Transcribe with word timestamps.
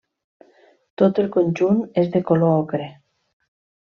Tot 1.01 1.19
el 1.25 1.27
conjunt 1.35 1.83
és 2.03 2.09
de 2.17 2.21
color 2.31 2.57
ocre. 2.65 2.87